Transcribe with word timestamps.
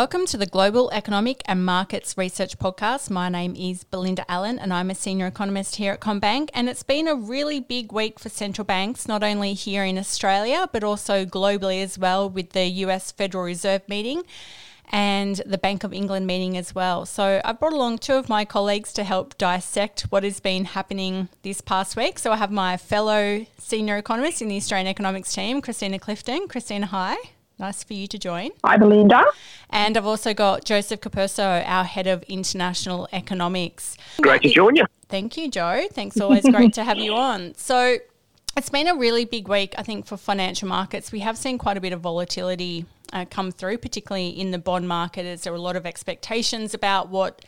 Welcome 0.00 0.24
to 0.28 0.38
the 0.38 0.46
Global 0.46 0.90
Economic 0.92 1.42
and 1.44 1.62
Markets 1.62 2.16
Research 2.16 2.58
Podcast. 2.58 3.10
My 3.10 3.28
name 3.28 3.54
is 3.54 3.84
Belinda 3.84 4.24
Allen 4.30 4.58
and 4.58 4.72
I'm 4.72 4.88
a 4.88 4.94
senior 4.94 5.26
economist 5.26 5.76
here 5.76 5.92
at 5.92 6.00
CommBank. 6.00 6.48
And 6.54 6.70
it's 6.70 6.82
been 6.82 7.06
a 7.06 7.14
really 7.14 7.60
big 7.60 7.92
week 7.92 8.18
for 8.18 8.30
central 8.30 8.64
banks, 8.64 9.06
not 9.06 9.22
only 9.22 9.52
here 9.52 9.84
in 9.84 9.98
Australia, 9.98 10.70
but 10.72 10.82
also 10.82 11.26
globally 11.26 11.82
as 11.82 11.98
well, 11.98 12.30
with 12.30 12.52
the 12.52 12.64
US 12.86 13.12
Federal 13.12 13.44
Reserve 13.44 13.86
meeting 13.90 14.22
and 14.88 15.42
the 15.44 15.58
Bank 15.58 15.84
of 15.84 15.92
England 15.92 16.26
meeting 16.26 16.56
as 16.56 16.74
well. 16.74 17.04
So 17.04 17.42
I've 17.44 17.60
brought 17.60 17.74
along 17.74 17.98
two 17.98 18.14
of 18.14 18.26
my 18.26 18.46
colleagues 18.46 18.94
to 18.94 19.04
help 19.04 19.36
dissect 19.36 20.06
what 20.08 20.24
has 20.24 20.40
been 20.40 20.64
happening 20.64 21.28
this 21.42 21.60
past 21.60 21.94
week. 21.94 22.18
So 22.18 22.32
I 22.32 22.36
have 22.36 22.50
my 22.50 22.78
fellow 22.78 23.44
senior 23.58 23.98
economist 23.98 24.40
in 24.40 24.48
the 24.48 24.56
Australian 24.56 24.88
economics 24.88 25.34
team, 25.34 25.60
Kristina 25.60 26.00
Clifton. 26.00 26.48
Kristina, 26.48 26.84
hi. 26.84 27.18
Nice 27.60 27.84
for 27.84 27.92
you 27.92 28.06
to 28.06 28.18
join. 28.18 28.52
Hi, 28.64 28.78
Belinda. 28.78 29.26
And 29.68 29.98
I've 29.98 30.06
also 30.06 30.32
got 30.32 30.64
Joseph 30.64 31.00
Capurso, 31.00 31.62
our 31.66 31.84
head 31.84 32.06
of 32.06 32.22
international 32.22 33.06
economics. 33.12 33.98
Great 34.22 34.40
to 34.42 34.48
join 34.48 34.76
you. 34.76 34.86
Thank 35.10 35.36
you, 35.36 35.50
Joe. 35.50 35.86
Thanks, 35.92 36.18
always 36.18 36.48
great 36.48 36.72
to 36.74 36.84
have 36.84 36.96
you 36.96 37.12
on. 37.12 37.54
So, 37.56 37.98
it's 38.56 38.70
been 38.70 38.88
a 38.88 38.94
really 38.94 39.26
big 39.26 39.46
week, 39.46 39.74
I 39.76 39.82
think, 39.82 40.06
for 40.06 40.16
financial 40.16 40.68
markets. 40.68 41.12
We 41.12 41.20
have 41.20 41.36
seen 41.36 41.58
quite 41.58 41.76
a 41.76 41.80
bit 41.82 41.92
of 41.92 42.00
volatility 42.00 42.86
uh, 43.12 43.26
come 43.26 43.52
through, 43.52 43.78
particularly 43.78 44.28
in 44.30 44.52
the 44.52 44.58
bond 44.58 44.88
market, 44.88 45.26
as 45.26 45.42
there 45.42 45.52
were 45.52 45.58
a 45.58 45.62
lot 45.62 45.76
of 45.76 45.84
expectations 45.84 46.72
about 46.72 47.10
what 47.10 47.44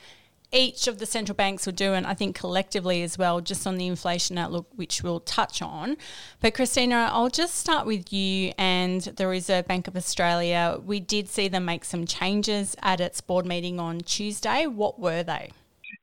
each 0.52 0.86
of 0.86 0.98
the 0.98 1.06
central 1.06 1.34
banks 1.34 1.66
will 1.66 1.72
do, 1.72 1.94
and 1.94 2.06
I 2.06 2.14
think 2.14 2.36
collectively 2.36 3.02
as 3.02 3.16
well, 3.16 3.40
just 3.40 3.66
on 3.66 3.76
the 3.76 3.86
inflation 3.86 4.36
outlook, 4.36 4.66
which 4.74 5.02
we'll 5.02 5.20
touch 5.20 5.62
on. 5.62 5.96
But 6.40 6.54
Kristina, 6.54 7.08
I'll 7.10 7.30
just 7.30 7.54
start 7.54 7.86
with 7.86 8.12
you 8.12 8.52
and 8.58 9.00
the 9.00 9.26
Reserve 9.26 9.66
Bank 9.66 9.88
of 9.88 9.96
Australia. 9.96 10.78
We 10.84 11.00
did 11.00 11.28
see 11.28 11.48
them 11.48 11.64
make 11.64 11.84
some 11.84 12.06
changes 12.06 12.76
at 12.82 13.00
its 13.00 13.20
board 13.20 13.46
meeting 13.46 13.80
on 13.80 14.00
Tuesday. 14.00 14.66
What 14.66 15.00
were 15.00 15.22
they? 15.22 15.50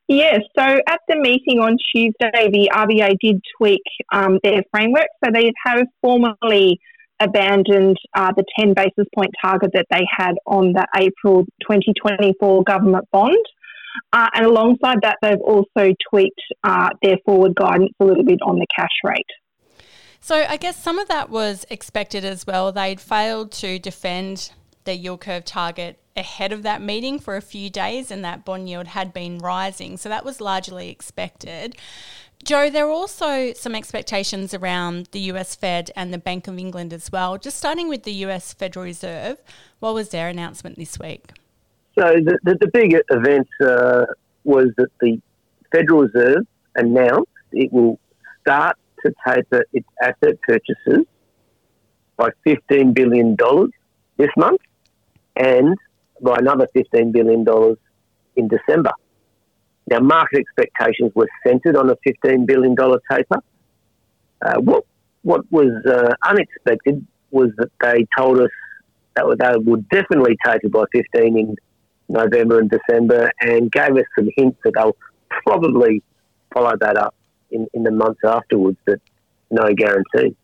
Yes, 0.08 0.40
so 0.58 0.64
at 0.64 1.02
the 1.08 1.16
meeting 1.16 1.60
on 1.60 1.78
Tuesday, 1.94 2.50
the 2.50 2.72
RBA 2.74 3.18
did 3.22 3.42
tweak 3.56 3.84
um, 4.12 4.40
their 4.44 4.64
framework. 4.72 5.08
So 5.24 5.30
they 5.32 5.52
have 5.66 5.86
formally 6.02 6.80
abandoned 7.20 7.98
uh, 8.16 8.32
the 8.36 8.46
10 8.58 8.74
basis 8.74 9.06
point 9.14 9.32
target 9.40 9.72
that 9.74 9.86
they 9.92 10.06
had 10.10 10.34
on 10.48 10.74
the 10.74 10.88
April 10.96 11.46
2024 11.62 12.64
government 12.64 13.06
bond. 13.12 13.46
Uh, 14.14 14.28
and 14.34 14.46
alongside 14.46 14.98
that, 15.02 15.18
they've 15.22 15.42
also 15.42 15.94
tweaked 16.10 16.42
uh, 16.64 16.90
their 17.02 17.18
forward 17.26 17.56
guidance 17.56 17.94
a 18.00 18.06
little 18.06 18.24
bit 18.24 18.40
on 18.44 18.56
the 18.56 18.68
cash 18.76 18.88
rate. 19.04 19.26
So 20.22 20.36
I 20.36 20.58
guess 20.58 20.82
some 20.82 21.00
of 21.00 21.08
that 21.08 21.30
was 21.30 21.66
expected 21.70 22.26
as 22.26 22.46
well. 22.46 22.72
They'd 22.72 23.00
failed 23.00 23.52
to 23.54 23.80
defend 23.80 24.52
their 24.84 24.96
yield 24.96 25.22
curve 25.22 25.46
target 25.46 26.00
ahead 26.16 26.52
of 26.52 26.64
that 26.64 26.82
meeting 26.82 27.20
for 27.20 27.38
a 27.38 27.42
few 27.42 27.70
days, 27.70 28.12
and 28.12 28.24
that 28.26 28.44
bond 28.44 28.70
yield 28.70 28.88
had 28.88 29.14
been 29.14 29.38
rising. 29.38 29.98
So 29.98 30.10
that 30.10 30.26
was 30.26 30.42
largely 30.42 30.90
expected. 30.90 31.76
Joe, 32.44 32.70
there 32.70 32.88
are 32.88 32.92
also 32.92 33.54
some 33.54 33.76
expectations 33.76 34.54
around 34.54 35.08
the 35.12 35.20
US 35.32 35.56
Fed 35.56 35.92
and 35.96 36.14
the 36.14 36.18
Bank 36.18 36.48
of 36.48 36.58
England 36.58 36.94
as 36.94 37.12
well. 37.12 37.38
Just 37.38 37.58
starting 37.58 37.90
with 37.90 38.04
the 38.04 38.14
US 38.26 38.54
Federal 38.54 38.86
Reserve, 38.86 39.38
what 39.80 39.94
was 39.94 40.10
their 40.10 40.30
announcement 40.30 40.78
this 40.78 40.98
week? 41.00 41.32
So 42.00 42.14
the, 42.14 42.40
the, 42.44 42.56
the 42.62 42.68
big 42.68 42.96
event 43.10 43.48
uh, 43.62 44.06
was 44.46 44.68
that 44.78 44.88
the 45.02 45.20
Federal 45.70 46.04
Reserve 46.04 46.48
announced 46.76 47.28
it 47.52 47.74
will 47.74 48.00
start 48.40 48.78
to 49.06 49.14
taper 49.28 49.66
its 49.74 49.88
asset 50.02 50.40
purchases 50.48 51.06
by 52.16 52.30
$15 52.48 52.94
billion 52.94 53.36
this 54.16 54.30
month 54.38 54.62
and 55.36 55.78
by 56.22 56.38
another 56.38 56.70
$15 56.74 57.12
billion 57.12 57.46
in 58.38 58.48
December. 58.48 58.92
Now, 59.88 60.00
market 60.00 60.40
expectations 60.40 61.12
were 61.16 61.28
centred 61.46 61.76
on 61.76 61.90
a 61.90 61.96
$15 62.08 62.46
billion 62.46 62.78
taper. 63.12 63.42
Uh, 64.42 64.62
what, 64.62 64.86
what 65.24 65.42
was 65.52 65.72
uh, 65.86 66.14
unexpected 66.24 67.06
was 67.32 67.50
that 67.58 67.72
they 67.82 68.08
told 68.18 68.40
us 68.40 68.52
that 69.18 69.36
they 69.38 69.70
would 69.70 69.90
definitely 69.90 70.38
taper 70.46 70.70
by 70.70 70.86
15 70.94 71.38
in 71.38 71.56
November 72.10 72.60
and 72.60 72.70
December 72.70 73.32
and 73.40 73.72
gave 73.72 73.96
us 73.96 74.06
some 74.18 74.30
hints 74.36 74.60
that 74.64 74.74
they'll 74.76 74.98
probably 75.30 76.02
follow 76.54 76.76
that 76.80 76.98
up 76.98 77.16
in, 77.52 77.68
in 77.74 77.84
the 77.84 77.92
months 77.92 78.22
afterwards, 78.26 78.78
but 78.86 79.00
no 79.52 79.74
guarantee. 79.74 80.36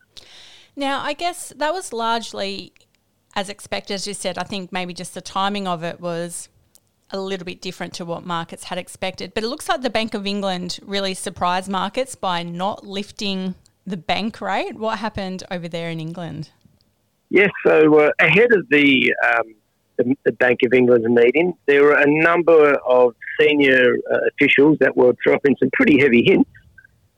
Now, 0.76 1.02
I 1.02 1.14
guess 1.14 1.54
that 1.58 1.74
was 1.74 1.92
largely 1.92 2.74
as 3.36 3.50
expected, 3.50 3.96
as 3.96 4.08
you 4.08 4.14
said. 4.14 4.38
I 4.38 4.44
think 4.44 4.72
maybe 4.72 4.94
just 4.94 5.14
the 5.14 5.22
timing 5.22 5.68
of 5.68 5.84
it 5.84 6.00
was 6.00 6.50
a 7.12 7.20
little 7.20 7.46
bit 7.46 7.62
different 7.62 7.94
to 7.94 8.06
what 8.06 8.26
markets 8.26 8.66
had 8.66 8.78
expected. 8.78 9.34
But 9.34 9.44
it 9.44 9.48
looks 9.48 9.70
like 9.70 9.82
the 9.82 9.90
Bank 9.90 10.14
of 10.14 10.26
England 10.26 10.80
really 10.84 11.14
surprised 11.14 11.70
markets 11.70 12.16
by 12.16 12.44
not 12.44 12.86
lifting 12.86 13.56
the 13.86 13.98
bank 13.98 14.42
rate. 14.42 14.76
What 14.76 15.00
happened 15.00 15.44
over 15.52 15.68
there 15.68 15.90
in 15.90 16.00
England? 16.00 16.50
Yes, 17.30 17.52
so 17.66 18.00
uh, 18.00 18.12
ahead 18.20 18.52
of 18.54 18.68
the 18.70 19.14
um, 19.28 19.56
the, 19.98 20.16
the 20.26 20.32
Bank 20.34 20.60
of 20.66 20.74
England 20.74 21.06
meeting, 21.06 21.54
there 21.66 21.84
were 21.84 22.00
a 22.00 22.08
number 22.08 22.76
of 22.86 23.16
senior 23.40 23.96
uh, 24.12 24.20
officials 24.32 24.78
that 24.80 24.96
were 24.96 25.14
dropping 25.24 25.56
some 25.60 25.70
pretty 25.74 26.00
heavy 26.00 26.24
hints 26.24 26.50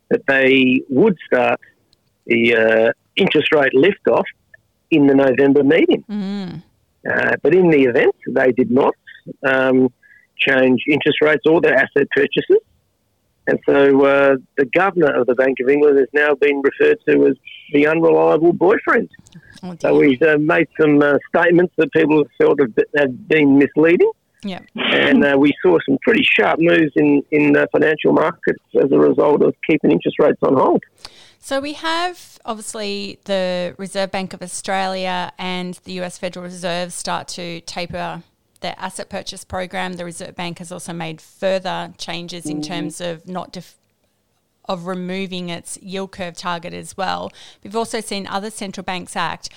that 0.09 0.21
they 0.27 0.81
would 0.89 1.17
start 1.25 1.59
the 2.25 2.55
uh, 2.55 2.91
interest 3.15 3.53
rate 3.53 3.73
lift 3.73 4.07
off 4.09 4.25
in 4.91 5.07
the 5.07 5.13
November 5.13 5.63
meeting. 5.63 6.03
Mm. 6.09 6.63
Uh, 7.09 7.35
but 7.41 7.53
in 7.53 7.69
the 7.69 7.83
event, 7.83 8.15
they 8.27 8.51
did 8.51 8.71
not 8.71 8.95
um, 9.45 9.91
change 10.37 10.83
interest 10.89 11.21
rates 11.21 11.43
or 11.45 11.61
their 11.61 11.75
asset 11.75 12.09
purchases. 12.11 12.57
And 13.47 13.59
so 13.65 14.05
uh, 14.05 14.35
the 14.57 14.65
governor 14.65 15.13
of 15.13 15.25
the 15.25 15.35
Bank 15.35 15.59
of 15.61 15.69
England 15.69 15.97
has 15.99 16.09
now 16.13 16.35
been 16.35 16.61
referred 16.61 16.97
to 17.07 17.27
as 17.27 17.35
the 17.71 17.87
unreliable 17.87 18.51
boyfriend. 18.51 19.09
Oh, 19.63 19.75
so 19.79 20.01
he's 20.01 20.21
uh, 20.21 20.37
made 20.39 20.67
some 20.79 21.01
uh, 21.01 21.17
statements 21.29 21.73
that 21.77 21.91
people 21.91 22.17
have 22.17 22.31
felt 22.37 22.59
have, 22.59 22.73
have 22.95 23.27
been 23.27 23.57
misleading. 23.57 24.11
Yeah. 24.43 24.59
And 24.75 25.23
uh, 25.23 25.35
we 25.37 25.53
saw 25.61 25.77
some 25.87 25.97
pretty 26.01 26.23
sharp 26.23 26.59
moves 26.59 26.91
in, 26.95 27.23
in 27.31 27.53
the 27.53 27.67
financial 27.71 28.13
markets 28.13 28.63
as 28.81 28.91
a 28.91 28.97
result 28.97 29.41
of 29.41 29.55
keeping 29.67 29.91
interest 29.91 30.19
rates 30.19 30.37
on 30.41 30.55
hold. 30.55 30.83
So 31.39 31.59
we 31.59 31.73
have 31.73 32.39
obviously 32.45 33.19
the 33.25 33.73
Reserve 33.77 34.11
Bank 34.11 34.33
of 34.33 34.41
Australia 34.41 35.31
and 35.37 35.75
the 35.85 35.93
US 36.01 36.17
Federal 36.17 36.43
Reserve 36.43 36.93
start 36.93 37.27
to 37.29 37.61
taper 37.61 38.23
their 38.61 38.75
asset 38.77 39.09
purchase 39.09 39.43
program. 39.43 39.93
The 39.93 40.05
Reserve 40.05 40.35
Bank 40.35 40.59
has 40.59 40.71
also 40.71 40.93
made 40.93 41.21
further 41.21 41.93
changes 41.97 42.45
in 42.45 42.57
mm-hmm. 42.57 42.73
terms 42.73 43.01
of 43.01 43.27
not 43.27 43.51
def- 43.51 43.77
of 44.67 44.85
removing 44.85 45.49
its 45.49 45.77
yield 45.77 46.11
curve 46.11 46.35
target 46.35 46.73
as 46.73 46.97
well. 46.97 47.31
We've 47.63 47.75
also 47.75 48.01
seen 48.01 48.27
other 48.27 48.49
central 48.49 48.83
banks 48.83 49.15
act. 49.15 49.49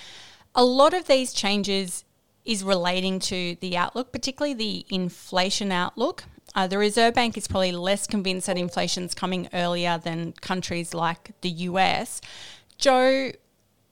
A 0.54 0.64
lot 0.64 0.94
of 0.94 1.06
these 1.06 1.32
changes 1.32 2.04
is 2.44 2.64
relating 2.64 3.18
to 3.20 3.56
the 3.60 3.76
outlook, 3.76 4.12
particularly 4.12 4.54
the 4.54 4.86
inflation 4.94 5.72
outlook. 5.72 6.24
Uh, 6.54 6.66
the 6.66 6.78
Reserve 6.78 7.14
Bank 7.14 7.36
is 7.36 7.46
probably 7.46 7.72
less 7.72 8.06
convinced 8.06 8.46
that 8.46 8.58
inflation 8.58 9.04
is 9.04 9.14
coming 9.14 9.48
earlier 9.52 9.98
than 9.98 10.32
countries 10.40 10.94
like 10.94 11.30
the 11.42 11.50
US. 11.50 12.20
Joe, 12.78 13.30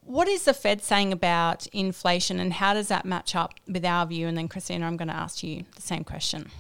what 0.02 0.26
is 0.26 0.44
the 0.44 0.54
Fed 0.54 0.82
saying 0.82 1.12
about 1.12 1.66
inflation 1.69 2.40
and 2.40 2.54
how 2.54 2.75
does 2.75 2.88
that 2.88 3.04
match 3.04 3.37
up 3.37 3.54
with 3.69 3.84
our 3.84 4.06
view? 4.06 4.26
And 4.26 4.37
then, 4.37 4.48
Kristina, 4.48 4.84
I'm 4.84 4.96
going 4.96 5.08
to 5.08 5.14
ask 5.14 5.42
you 5.42 5.64
the 5.76 5.82
same 5.82 6.02
question. 6.02 6.50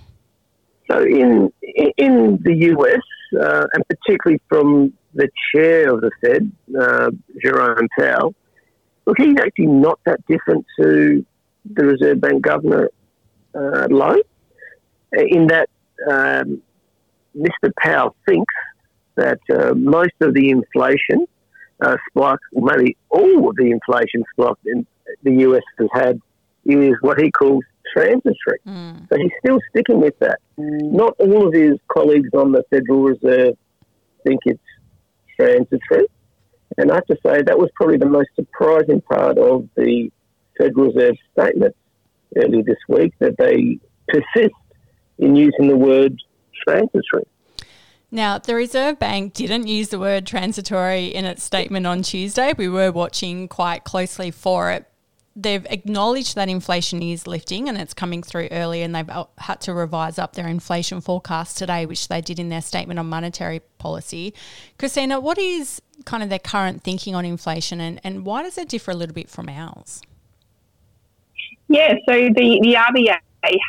So, 0.90 1.02
in, 1.02 1.52
in 1.96 2.38
the 2.42 2.54
US, 2.76 3.00
uh, 3.40 3.66
and 3.72 3.84
particularly 3.88 4.40
from 4.48 4.92
the 5.14 5.28
chair 5.52 5.92
of 5.92 6.00
the 6.00 6.10
Fed, 6.20 6.50
uh, 6.78 7.10
Jerome 7.42 7.88
Powell, 7.98 8.34
look, 9.06 9.18
he's 9.18 9.36
actually 9.40 9.66
not 9.66 9.98
that 10.06 10.24
different 10.26 10.64
to 10.80 11.24
the 11.64 11.84
Reserve 11.84 12.20
Bank 12.20 12.42
governor 12.42 12.90
uh, 13.54 13.88
Lowe, 13.90 14.20
in 15.12 15.46
that 15.48 15.68
um, 16.08 16.62
Mr. 17.36 17.72
Powell 17.80 18.14
thinks 18.26 18.54
that 19.16 19.40
uh, 19.52 19.74
most 19.74 20.14
of 20.20 20.34
the 20.34 20.50
inflation 20.50 21.26
uh, 21.80 21.96
spike, 22.10 22.38
maybe 22.52 22.96
all 23.10 23.50
of 23.50 23.56
the 23.56 23.70
inflation 23.70 24.24
spike 24.32 24.56
in 24.66 24.86
the 25.22 25.32
US 25.48 25.62
has 25.78 25.88
had, 25.92 26.20
is 26.64 26.94
what 27.00 27.20
he 27.20 27.30
calls 27.30 27.64
transitory. 27.92 28.60
Mm. 28.66 29.08
So 29.08 29.16
he's 29.16 29.30
still 29.44 29.60
sticking 29.70 30.00
with 30.00 30.18
that. 30.20 30.38
Not 30.56 31.14
all 31.18 31.48
of 31.48 31.54
his 31.54 31.78
colleagues 31.88 32.30
on 32.34 32.52
the 32.52 32.62
Federal 32.70 33.02
Reserve 33.02 33.56
think 34.24 34.40
it's 34.44 34.60
transitory. 35.38 36.06
And 36.76 36.92
I 36.92 36.96
have 36.96 37.06
to 37.06 37.16
say, 37.24 37.42
that 37.42 37.58
was 37.58 37.70
probably 37.74 37.96
the 37.96 38.06
most 38.06 38.28
surprising 38.36 39.00
part 39.00 39.38
of 39.38 39.68
the 39.76 40.10
Federal 40.58 40.92
Reserve 40.92 41.16
statement 41.32 41.74
earlier 42.36 42.62
this 42.62 42.78
week 42.88 43.14
that 43.20 43.36
they 43.38 43.78
persist 44.08 44.54
in 45.18 45.34
using 45.34 45.68
the 45.68 45.76
word 45.76 46.16
transitory. 46.66 47.24
Now, 48.10 48.38
the 48.38 48.54
Reserve 48.54 48.98
Bank 48.98 49.34
didn't 49.34 49.66
use 49.66 49.90
the 49.90 49.98
word 49.98 50.26
transitory 50.26 51.06
in 51.06 51.24
its 51.24 51.42
statement 51.42 51.86
on 51.86 52.02
Tuesday. 52.02 52.54
We 52.56 52.68
were 52.68 52.90
watching 52.90 53.48
quite 53.48 53.84
closely 53.84 54.30
for 54.30 54.70
it. 54.70 54.86
They've 55.40 55.64
acknowledged 55.66 56.34
that 56.34 56.48
inflation 56.48 57.00
is 57.00 57.28
lifting 57.28 57.68
and 57.68 57.78
it's 57.78 57.94
coming 57.94 58.24
through 58.24 58.48
early, 58.50 58.82
and 58.82 58.92
they've 58.92 59.08
had 59.38 59.60
to 59.62 59.72
revise 59.72 60.18
up 60.18 60.32
their 60.32 60.48
inflation 60.48 61.00
forecast 61.00 61.56
today, 61.56 61.86
which 61.86 62.08
they 62.08 62.20
did 62.20 62.40
in 62.40 62.48
their 62.48 62.60
statement 62.60 62.98
on 62.98 63.06
monetary 63.06 63.60
policy. 63.78 64.34
Kristina, 64.80 65.22
what 65.22 65.38
is 65.38 65.80
kind 66.04 66.24
of 66.24 66.28
their 66.28 66.40
current 66.40 66.82
thinking 66.82 67.14
on 67.14 67.24
inflation 67.24 67.80
and, 67.80 68.00
and 68.02 68.24
why 68.24 68.42
does 68.42 68.58
it 68.58 68.68
differ 68.68 68.90
a 68.90 68.94
little 68.94 69.14
bit 69.14 69.28
from 69.28 69.48
ours? 69.48 70.02
Yeah, 71.68 71.94
so 72.08 72.14
the, 72.14 72.58
the 72.62 72.74
RBA 72.74 73.18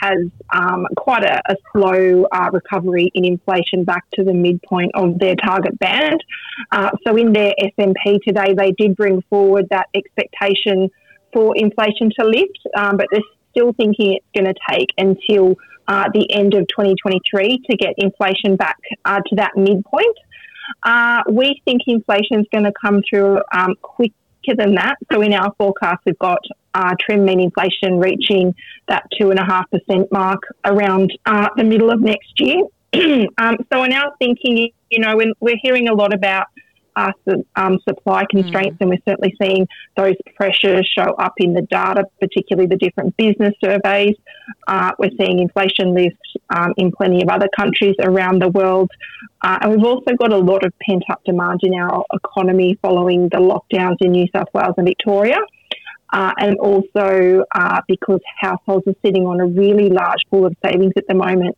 has 0.01 0.19
um, 0.53 0.87
quite 0.97 1.23
a, 1.23 1.41
a 1.51 1.55
slow 1.71 2.25
uh, 2.31 2.49
recovery 2.51 3.11
in 3.13 3.25
inflation 3.25 3.83
back 3.83 4.05
to 4.13 4.23
the 4.23 4.33
midpoint 4.33 4.91
of 4.95 5.19
their 5.19 5.35
target 5.35 5.77
band. 5.79 6.23
Uh, 6.71 6.89
so 7.05 7.15
in 7.15 7.33
their 7.33 7.53
SMP 7.61 8.19
today, 8.25 8.53
they 8.55 8.71
did 8.71 8.95
bring 8.95 9.21
forward 9.29 9.67
that 9.69 9.87
expectation 9.93 10.89
for 11.33 11.55
inflation 11.55 12.11
to 12.19 12.25
lift, 12.25 12.59
um, 12.75 12.97
but 12.97 13.07
they're 13.11 13.21
still 13.51 13.73
thinking 13.73 14.13
it's 14.13 14.25
going 14.35 14.53
to 14.53 14.59
take 14.69 14.89
until 14.97 15.55
uh, 15.87 16.05
the 16.13 16.31
end 16.31 16.53
of 16.53 16.67
2023 16.67 17.63
to 17.69 17.77
get 17.77 17.93
inflation 17.97 18.55
back 18.55 18.77
uh, 19.05 19.19
to 19.27 19.35
that 19.35 19.51
midpoint. 19.57 20.17
Uh, 20.83 21.23
we 21.29 21.61
think 21.65 21.81
inflation 21.87 22.41
is 22.41 22.45
going 22.51 22.63
to 22.63 22.73
come 22.79 23.01
through 23.09 23.39
um, 23.51 23.75
quicker 23.81 24.13
than 24.55 24.75
that. 24.75 24.97
So 25.11 25.21
in 25.21 25.33
our 25.33 25.53
forecast, 25.57 26.01
we've 26.05 26.19
got 26.19 26.39
uh, 26.73 26.93
trim 26.99 27.25
mean 27.25 27.39
inflation 27.39 27.99
reaching 27.99 28.53
that 28.87 29.03
2.5% 29.19 30.11
mark 30.11 30.41
around 30.65 31.11
uh, 31.25 31.49
the 31.57 31.63
middle 31.63 31.89
of 31.89 32.01
next 32.01 32.39
year. 32.39 32.63
um, 33.37 33.57
so 33.71 33.83
in 33.83 33.93
our 33.93 34.13
thinking, 34.19 34.69
you 34.89 34.99
know, 34.99 35.17
when 35.17 35.33
we're 35.39 35.57
hearing 35.61 35.89
a 35.89 35.93
lot 35.93 36.13
about 36.13 36.47
uh, 36.99 37.11
um, 37.55 37.79
supply 37.87 38.25
constraints, 38.29 38.77
mm. 38.77 38.81
and 38.81 38.89
we're 38.89 39.05
certainly 39.07 39.33
seeing 39.41 39.67
those 39.95 40.15
pressures 40.35 40.87
show 40.87 41.13
up 41.15 41.33
in 41.37 41.53
the 41.53 41.61
data, 41.63 42.03
particularly 42.19 42.67
the 42.67 42.75
different 42.75 43.15
business 43.17 43.53
surveys. 43.63 44.15
Uh, 44.67 44.91
we're 44.99 45.11
seeing 45.19 45.39
inflation 45.39 45.93
lift 45.93 46.17
um, 46.49 46.73
in 46.77 46.91
plenty 46.91 47.21
of 47.21 47.29
other 47.29 47.47
countries 47.55 47.95
around 48.01 48.41
the 48.41 48.49
world. 48.49 48.89
Uh, 49.41 49.57
and 49.61 49.71
we've 49.71 49.85
also 49.85 50.13
got 50.17 50.33
a 50.33 50.37
lot 50.37 50.65
of 50.65 50.73
pent 50.79 51.03
up 51.09 51.23
demand 51.23 51.61
in 51.63 51.73
our 51.73 52.03
economy 52.13 52.77
following 52.81 53.29
the 53.29 53.37
lockdowns 53.37 53.97
in 54.01 54.11
New 54.11 54.27
South 54.35 54.49
Wales 54.53 54.75
and 54.77 54.87
Victoria 54.87 55.37
uh, 56.11 56.31
and 56.37 56.57
also 56.57 57.43
uh, 57.53 57.81
because 57.87 58.19
households 58.39 58.87
are 58.87 58.95
sitting 59.05 59.25
on 59.25 59.39
a 59.39 59.45
really 59.45 59.89
large 59.89 60.21
pool 60.29 60.45
of 60.45 60.55
savings 60.65 60.93
at 60.97 61.07
the 61.07 61.13
moment. 61.13 61.57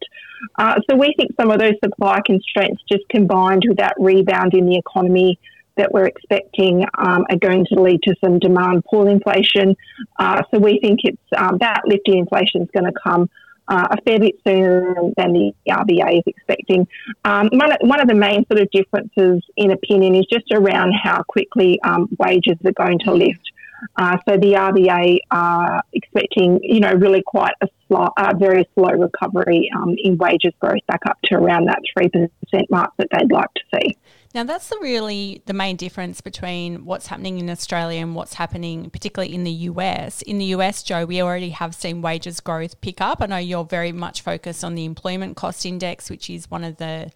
Uh, 0.58 0.76
so 0.90 0.98
we 0.98 1.14
think 1.18 1.32
some 1.40 1.52
of 1.52 1.60
those 1.60 1.74
supply 1.84 2.20
constraints, 2.26 2.82
just 2.92 3.08
combined 3.10 3.64
with 3.68 3.78
that 3.78 3.94
rebound 3.98 4.54
in 4.54 4.66
the 4.66 4.78
economy 4.78 5.40
that 5.78 5.92
we're 5.92 6.06
expecting, 6.06 6.84
um, 6.98 7.26
are 7.30 7.38
going 7.38 7.66
to 7.66 7.82
lead 7.82 8.02
to 8.04 8.14
some 8.24 8.40
demand 8.40 8.84
pull 8.86 9.08
inflation. 9.08 9.76
Uh, 10.20 10.42
so 10.52 10.60
we 10.60 10.80
think 10.80 11.00
it's 11.04 11.22
um, 11.38 11.58
that 11.60 11.82
lifting 11.86 12.18
inflation 12.18 12.64
is 12.64 12.70
going 12.74 12.86
to 12.86 13.00
come. 13.04 13.30
Uh, 13.68 13.88
a 13.92 14.02
fair 14.02 14.20
bit 14.20 14.36
sooner 14.46 14.96
than 15.16 15.32
the 15.32 15.54
RBA 15.70 16.18
is 16.18 16.24
expecting. 16.26 16.86
Um, 17.24 17.48
one, 17.54 17.72
one, 17.82 18.02
of 18.02 18.08
the 18.10 18.16
main 18.16 18.46
sort 18.48 18.60
of 18.60 18.70
differences 18.72 19.42
in 19.56 19.72
opinion 19.72 20.16
is 20.16 20.26
just 20.26 20.52
around 20.52 20.94
how 21.02 21.24
quickly 21.24 21.80
um, 21.84 22.10
wages 22.20 22.58
are 22.66 22.74
going 22.74 23.00
to 23.00 23.14
lift. 23.14 23.51
Uh, 23.98 24.18
so 24.28 24.38
the 24.38 24.54
RBA 24.54 25.18
are 25.32 25.82
expecting, 25.94 26.60
you 26.64 26.80
know, 26.80 26.94
really 26.94 27.24
quite 27.26 27.54
a 27.62 27.68
slow, 27.88 28.10
uh, 28.18 28.34
very 28.38 28.68
slow 28.76 28.92
recovery 28.92 29.70
um, 29.76 29.96
in 29.98 30.18
wages 30.18 30.54
growth 30.60 30.86
back 30.88 31.02
up 31.08 31.18
to 31.26 31.36
around 31.36 31.66
that 31.66 31.80
3% 31.98 32.30
mark 32.70 32.92
that 32.98 33.08
they'd 33.12 33.32
like 33.32 33.54
to 33.56 33.62
see. 33.76 33.98
Now, 34.34 34.46
that's 34.46 34.70
the 34.70 34.78
really 34.82 35.42
the 35.46 35.54
main 35.54 35.76
difference 35.76 36.22
between 36.22 36.86
what's 36.86 37.08
happening 37.08 37.40
in 37.40 37.50
Australia 37.50 38.02
and 38.02 38.16
what's 38.16 38.36
happening, 38.36 38.90
particularly 38.90 39.34
in 39.34 39.44
the 39.44 39.52
US. 39.52 40.22
In 40.22 40.38
the 40.38 40.46
US, 40.46 40.84
Joe, 40.84 41.06
we 41.06 41.22
already 41.22 41.50
have 41.50 41.76
seen 41.76 42.02
wages 42.02 42.40
growth 42.40 42.80
pick 42.80 43.02
up. 43.02 43.22
I 43.22 43.26
know 43.26 43.38
you're 43.38 43.66
very 43.66 43.92
much 43.92 44.22
focused 44.22 44.64
on 44.64 44.76
the 44.76 44.86
employment 44.86 45.36
cost 45.36 45.66
index, 45.66 46.10
which 46.10 46.30
is 46.30 46.50
one 46.50 46.64
of 46.64 46.78
the 46.78 47.12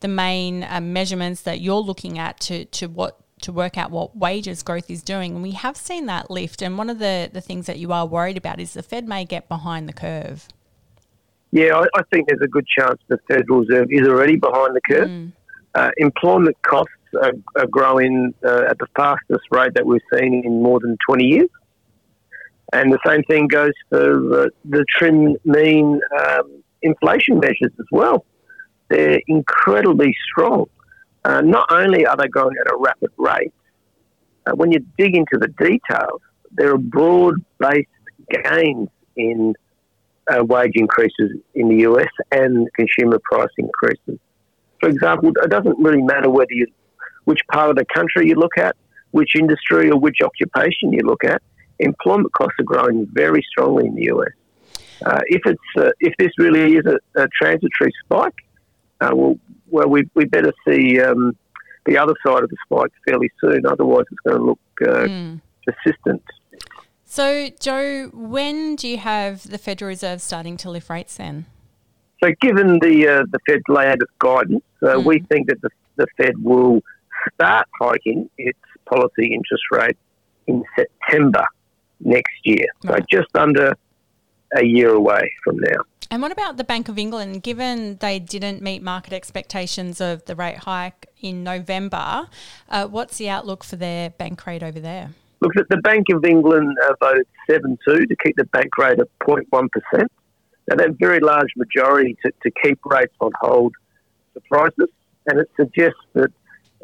the 0.00 0.08
main 0.08 0.64
uh, 0.64 0.80
measurements 0.80 1.42
that 1.42 1.60
you're 1.60 1.80
looking 1.80 2.18
at 2.18 2.38
to 2.40 2.64
to 2.66 2.86
what 2.86 3.18
to 3.42 3.52
work 3.52 3.76
out 3.76 3.90
what 3.90 4.16
wages 4.16 4.62
growth 4.62 4.90
is 4.90 5.02
doing. 5.02 5.34
And 5.34 5.42
we 5.42 5.52
have 5.52 5.76
seen 5.76 6.06
that 6.06 6.30
lift. 6.30 6.62
And 6.62 6.78
one 6.78 6.90
of 6.90 6.98
the, 6.98 7.30
the 7.32 7.40
things 7.40 7.66
that 7.66 7.78
you 7.78 7.92
are 7.92 8.06
worried 8.06 8.36
about 8.36 8.60
is 8.60 8.74
the 8.74 8.82
Fed 8.82 9.08
may 9.08 9.24
get 9.24 9.48
behind 9.48 9.88
the 9.88 9.92
curve. 9.92 10.48
Yeah, 11.50 11.76
I, 11.76 11.86
I 11.98 12.02
think 12.12 12.28
there's 12.28 12.40
a 12.42 12.48
good 12.48 12.66
chance 12.66 12.98
the 13.08 13.18
Federal 13.28 13.60
Reserve 13.60 13.88
is 13.90 14.08
already 14.08 14.36
behind 14.36 14.74
the 14.74 14.80
curve. 14.80 15.08
Mm. 15.08 15.32
Uh, 15.74 15.90
employment 15.98 16.56
costs 16.62 16.92
are, 17.22 17.32
are 17.56 17.66
growing 17.66 18.34
uh, 18.44 18.64
at 18.68 18.78
the 18.78 18.86
fastest 18.96 19.44
rate 19.50 19.74
that 19.74 19.84
we've 19.84 20.00
seen 20.14 20.42
in 20.44 20.62
more 20.62 20.80
than 20.80 20.96
20 21.06 21.24
years. 21.24 21.50
And 22.72 22.90
the 22.90 22.98
same 23.06 23.22
thing 23.24 23.48
goes 23.48 23.72
for 23.90 24.44
uh, 24.44 24.46
the 24.64 24.84
trim 24.88 25.36
mean 25.44 26.00
um, 26.18 26.62
inflation 26.80 27.38
measures 27.38 27.72
as 27.78 27.86
well. 27.90 28.24
They're 28.88 29.20
incredibly 29.26 30.16
strong. 30.30 30.66
Uh, 31.24 31.40
not 31.40 31.70
only 31.70 32.04
are 32.04 32.16
they 32.16 32.28
growing 32.28 32.54
at 32.60 32.72
a 32.72 32.76
rapid 32.76 33.10
rate, 33.16 33.52
uh, 34.46 34.52
when 34.54 34.72
you 34.72 34.84
dig 34.98 35.16
into 35.16 35.38
the 35.38 35.48
details, 35.58 36.20
there 36.50 36.72
are 36.72 36.78
broad 36.78 37.34
based 37.58 37.88
gains 38.28 38.88
in 39.16 39.54
uh, 40.30 40.44
wage 40.44 40.72
increases 40.74 41.32
in 41.54 41.68
the 41.68 41.76
US 41.88 42.08
and 42.30 42.68
consumer 42.74 43.18
price 43.24 43.50
increases. 43.58 44.18
For 44.80 44.88
example, 44.88 45.30
it 45.30 45.50
doesn't 45.50 45.78
really 45.78 46.02
matter 46.02 46.28
whether 46.28 46.52
you, 46.52 46.66
which 47.24 47.40
part 47.52 47.70
of 47.70 47.76
the 47.76 47.84
country 47.84 48.28
you 48.28 48.34
look 48.34 48.58
at, 48.58 48.74
which 49.12 49.36
industry 49.36 49.90
or 49.90 49.98
which 49.98 50.18
occupation 50.24 50.92
you 50.92 51.02
look 51.04 51.24
at, 51.24 51.40
employment 51.78 52.32
costs 52.32 52.54
are 52.58 52.64
growing 52.64 53.06
very 53.12 53.44
strongly 53.50 53.86
in 53.86 53.94
the 53.94 54.04
US. 54.14 54.32
Uh, 55.04 55.20
if 55.26 55.42
it's 55.46 55.60
uh, 55.76 55.90
if 56.00 56.14
this 56.18 56.30
really 56.38 56.76
is 56.76 56.86
a, 56.86 56.98
a 57.20 57.28
transitory 57.28 57.92
spike, 58.04 58.34
uh, 59.00 59.10
well, 59.12 59.36
well, 59.72 59.88
we, 59.88 60.08
we 60.14 60.26
better 60.26 60.52
see 60.66 61.00
um, 61.00 61.36
the 61.86 61.98
other 61.98 62.14
side 62.24 62.44
of 62.44 62.50
the 62.50 62.56
spike 62.64 62.92
fairly 63.06 63.30
soon. 63.40 63.66
Otherwise, 63.66 64.04
it's 64.10 64.20
going 64.20 64.38
to 64.38 64.44
look 64.44 64.60
uh, 64.82 65.08
mm. 65.08 65.40
persistent. 65.66 66.22
So, 67.04 67.48
Joe, 67.60 68.10
when 68.12 68.76
do 68.76 68.86
you 68.88 68.98
have 68.98 69.48
the 69.48 69.58
Federal 69.58 69.88
Reserve 69.88 70.22
starting 70.22 70.56
to 70.58 70.70
lift 70.70 70.88
rates 70.88 71.16
then? 71.16 71.46
So, 72.22 72.30
given 72.40 72.78
the 72.78 73.08
uh, 73.08 73.24
the 73.30 73.38
Fed's 73.46 73.62
latest 73.68 74.12
guidance, 74.18 74.62
uh, 74.82 74.94
mm. 74.94 75.04
we 75.04 75.20
think 75.20 75.48
that 75.48 75.60
the, 75.60 75.70
the 75.96 76.06
Fed 76.16 76.42
will 76.42 76.80
start 77.34 77.66
hiking 77.80 78.30
its 78.38 78.58
policy 78.86 79.34
interest 79.34 79.64
rate 79.72 79.96
in 80.46 80.64
September 80.76 81.44
next 82.00 82.34
year. 82.44 82.66
Right. 82.84 83.04
So, 83.10 83.18
just 83.18 83.36
under 83.36 83.74
a 84.54 84.64
year 84.64 84.90
away 84.90 85.32
from 85.44 85.58
now. 85.58 85.82
And 86.12 86.20
what 86.20 86.30
about 86.30 86.58
the 86.58 86.64
Bank 86.64 86.90
of 86.90 86.98
England? 86.98 87.42
Given 87.42 87.96
they 87.96 88.18
didn't 88.18 88.60
meet 88.60 88.82
market 88.82 89.14
expectations 89.14 89.98
of 89.98 90.22
the 90.26 90.36
rate 90.36 90.58
hike 90.58 91.06
in 91.22 91.42
November, 91.42 92.28
uh, 92.68 92.86
what's 92.86 93.16
the 93.16 93.30
outlook 93.30 93.64
for 93.64 93.76
their 93.76 94.10
bank 94.10 94.46
rate 94.46 94.62
over 94.62 94.78
there? 94.78 95.12
Look, 95.40 95.54
the 95.70 95.78
Bank 95.78 96.08
of 96.12 96.22
England 96.26 96.76
uh, 96.86 96.92
voted 97.00 97.26
7 97.50 97.78
2 97.88 98.04
to 98.04 98.16
keep 98.16 98.36
the 98.36 98.44
bank 98.44 98.76
rate 98.76 99.00
at 99.00 99.08
0.1%. 99.22 99.70
Now, 100.68 100.76
that 100.76 100.96
very 101.00 101.18
large 101.18 101.48
majority 101.56 102.14
to, 102.26 102.30
to 102.42 102.50
keep 102.62 102.78
rates 102.84 103.14
on 103.20 103.32
hold 103.40 103.74
surprises, 104.34 104.90
and 105.28 105.40
it 105.40 105.50
suggests 105.56 106.04
that 106.12 106.30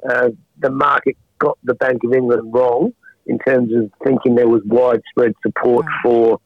uh, 0.09 0.31
the 0.61 0.71
market 0.71 1.19
got 1.39 1.59
the 1.65 1.75
Bank 1.75 2.03
of 2.03 2.15
England 2.15 2.55
wrong 2.55 2.95
in 3.27 3.39
terms 3.41 3.75
of 3.75 3.91
thinking 4.03 4.37
there 4.37 4.49
was 4.49 4.63
widespread 4.65 5.35
support 5.43 5.85
for 6.03 6.41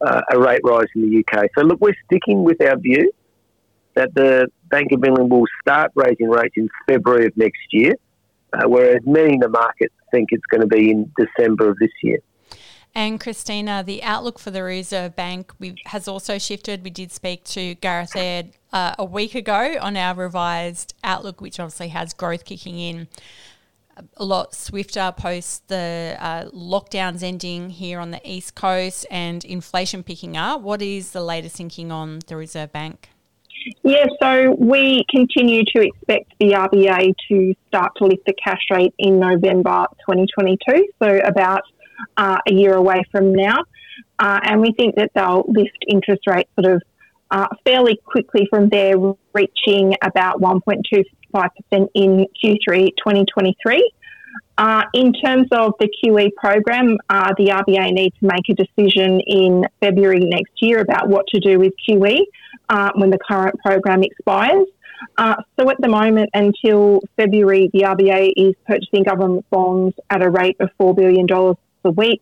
uh, 0.00 0.20
a 0.30 0.38
rate 0.38 0.60
rise 0.64 0.86
in 0.94 1.10
the 1.10 1.24
UK. 1.24 1.46
So, 1.56 1.64
look, 1.64 1.80
we're 1.80 1.96
sticking 2.06 2.44
with 2.44 2.62
our 2.62 2.76
view 2.76 3.10
that 3.94 4.14
the 4.14 4.48
Bank 4.70 4.92
of 4.92 5.04
England 5.04 5.30
will 5.30 5.46
start 5.60 5.90
raising 5.94 6.28
rates 6.28 6.54
in 6.56 6.68
February 6.88 7.26
of 7.26 7.36
next 7.36 7.60
year, 7.72 7.94
uh, 8.52 8.68
whereas 8.68 9.00
many 9.04 9.34
in 9.34 9.40
the 9.40 9.48
market 9.48 9.92
think 10.10 10.28
it's 10.30 10.46
going 10.46 10.60
to 10.60 10.66
be 10.66 10.90
in 10.90 11.12
December 11.16 11.70
of 11.70 11.78
this 11.78 11.90
year. 12.02 12.18
And 12.94 13.20
Kristina, 13.20 13.84
the 13.84 14.02
outlook 14.02 14.38
for 14.38 14.50
the 14.50 14.62
Reserve 14.62 15.14
Bank 15.14 15.52
has 15.86 16.08
also 16.08 16.38
shifted. 16.38 16.82
We 16.82 16.90
did 16.90 17.12
speak 17.12 17.44
to 17.44 17.74
Gareth 17.76 18.16
Aird 18.16 18.48
uh, 18.72 18.94
a 18.98 19.04
week 19.04 19.34
ago 19.34 19.76
on 19.80 19.96
our 19.96 20.14
revised 20.14 20.94
outlook, 21.04 21.40
which 21.40 21.60
obviously 21.60 21.88
has 21.88 22.12
growth 22.12 22.44
kicking 22.44 22.78
in. 22.78 23.08
A 24.16 24.24
lot 24.24 24.54
swifter 24.54 25.12
post 25.16 25.68
the 25.68 26.16
uh, 26.18 26.44
lockdowns 26.50 27.22
ending 27.22 27.70
here 27.70 28.00
on 28.00 28.10
the 28.10 28.20
East 28.24 28.54
Coast 28.54 29.06
and 29.10 29.44
inflation 29.44 30.02
picking 30.02 30.36
up. 30.36 30.60
What 30.60 30.82
is 30.82 31.10
the 31.10 31.22
latest 31.22 31.56
thinking 31.56 31.90
on 31.92 32.20
the 32.26 32.36
Reserve 32.36 32.72
Bank? 32.72 33.10
Yeah, 33.82 34.06
so 34.22 34.54
we 34.58 35.04
continue 35.10 35.64
to 35.64 35.82
expect 35.82 36.32
the 36.38 36.52
RBA 36.52 37.14
to 37.28 37.54
start 37.66 37.92
to 37.96 38.06
lift 38.06 38.24
the 38.26 38.34
cash 38.42 38.62
rate 38.70 38.94
in 38.98 39.18
November 39.18 39.86
2022, 40.08 40.88
so 41.02 41.18
about 41.24 41.62
uh, 42.16 42.38
a 42.46 42.52
year 42.52 42.74
away 42.74 43.02
from 43.10 43.34
now. 43.34 43.56
Uh, 44.18 44.40
and 44.44 44.60
we 44.60 44.72
think 44.72 44.96
that 44.96 45.10
they'll 45.14 45.44
lift 45.48 45.84
interest 45.88 46.22
rates 46.26 46.50
sort 46.60 46.74
of 46.74 46.82
uh, 47.30 47.46
fairly 47.64 48.00
quickly 48.04 48.46
from 48.50 48.68
there, 48.68 48.94
reaching 49.34 49.94
about 50.02 50.40
1.25% 50.40 51.04
in 51.94 52.26
Q3 52.42 52.88
2023. 52.96 53.92
Uh, 54.56 54.82
in 54.92 55.12
terms 55.12 55.46
of 55.52 55.72
the 55.78 55.88
QE 56.02 56.34
program, 56.34 56.96
uh, 57.08 57.32
the 57.38 57.46
RBA 57.46 57.92
needs 57.92 58.16
to 58.18 58.26
make 58.26 58.48
a 58.48 58.54
decision 58.54 59.20
in 59.20 59.64
February 59.80 60.20
next 60.20 60.52
year 60.60 60.80
about 60.80 61.08
what 61.08 61.26
to 61.28 61.38
do 61.38 61.60
with 61.60 61.72
QE 61.88 62.18
uh, 62.68 62.90
when 62.96 63.10
the 63.10 63.18
current 63.18 63.54
program 63.64 64.02
expires. 64.02 64.66
Uh, 65.16 65.36
so 65.58 65.70
at 65.70 65.80
the 65.80 65.88
moment, 65.88 66.28
until 66.34 67.00
February, 67.16 67.70
the 67.72 67.82
RBA 67.82 68.32
is 68.36 68.54
purchasing 68.66 69.04
government 69.04 69.46
bonds 69.50 69.94
at 70.10 70.22
a 70.22 70.30
rate 70.30 70.56
of 70.58 70.70
$4 70.80 70.96
billion 70.96 71.26
a 71.84 71.90
week. 71.92 72.20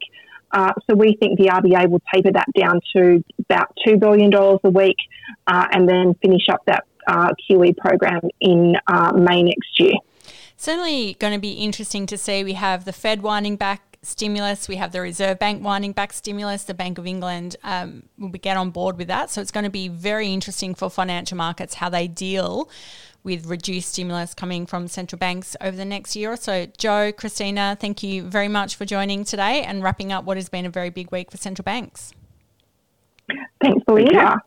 Uh, 0.53 0.73
so 0.89 0.95
we 0.95 1.17
think 1.19 1.39
the 1.39 1.47
RBA 1.47 1.89
will 1.89 2.03
taper 2.13 2.33
that 2.33 2.47
down 2.59 2.81
to 2.95 3.25
about 3.39 3.75
$2 3.87 3.99
billion 3.99 4.33
a 4.35 4.71
week 4.71 4.97
uh, 5.47 5.67
and 5.73 5.89
then 5.89 6.15
finish 6.23 6.49
up 6.51 6.63
that 6.67 6.85
uh, 7.07 7.31
QE 7.49 7.77
program 7.77 8.23
in 8.41 8.77
uh, 8.87 9.13
May 9.13 9.43
next 9.43 9.79
year. 9.79 9.95
Certainly 10.57 11.17
going 11.19 11.35
to 11.35 11.39
be 11.39 11.53
interesting 11.53 12.07
to 12.07 12.17
see. 12.17 12.43
We 12.43 12.55
have 12.55 12.85
the 12.85 12.93
Fed 12.93 13.23
winding 13.23 13.57
back 13.57 13.99
stimulus, 14.03 14.69
we 14.69 14.77
have 14.77 14.93
the 14.93 15.01
Reserve 15.01 15.39
Bank 15.39 15.65
winding 15.65 15.93
back 15.93 16.13
stimulus, 16.13 16.65
the 16.65 16.75
Bank 16.75 16.97
of 16.97 17.07
England 17.07 17.57
um, 17.65 18.05
will 18.19 18.29
get 18.31 18.57
on 18.57 18.71
board 18.71 18.97
with 18.97 19.09
that. 19.09 19.31
So 19.31 19.41
it's 19.41 19.51
going 19.51 19.65
to 19.65 19.71
be 19.71 19.89
very 19.89 20.33
interesting 20.33 20.75
for 20.75 20.89
financial 20.89 21.37
markets 21.37 21.75
how 21.75 21.89
they 21.89 22.07
deal 22.07 22.71
with 23.25 23.47
reduced 23.47 23.91
stimulus 23.91 24.33
coming 24.35 24.67
from 24.67 24.87
central 24.87 25.19
banks 25.19 25.57
over 25.61 25.77
the 25.77 25.85
next 25.85 26.15
year 26.15 26.33
or 26.33 26.37
so. 26.37 26.67
Joe, 26.79 27.13
Kristina, 27.13 27.79
thank 27.79 28.03
you 28.03 28.23
very 28.23 28.49
much 28.49 28.77
for 28.77 28.85
joining 28.85 29.25
today 29.25 29.63
and 29.63 29.83
wrapping 29.83 30.13
up 30.13 30.25
what 30.25 30.37
has 30.37 30.49
been 30.49 30.65
a 30.65 30.71
very 30.71 30.91
big 30.91 31.11
week 31.11 31.33
for 31.33 31.37
central 31.37 31.65
banks. 31.65 32.13
Thanks, 33.61 33.85
Belinda. 33.85 34.41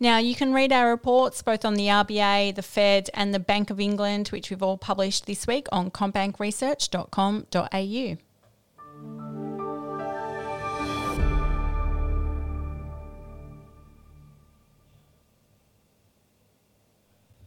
Now, 0.00 0.18
you 0.18 0.34
can 0.34 0.52
read 0.52 0.72
our 0.72 0.90
reports 0.90 1.42
both 1.42 1.64
on 1.64 1.74
the 1.74 1.86
RBA, 1.86 2.54
the 2.54 2.62
Fed, 2.62 3.10
and 3.14 3.32
the 3.32 3.38
Bank 3.38 3.70
of 3.70 3.78
England, 3.78 4.28
which 4.28 4.50
we've 4.50 4.62
all 4.62 4.78
published 4.78 5.26
this 5.26 5.46
week 5.46 5.68
on 5.70 5.90
commbankresearch.com.au. 5.90 8.31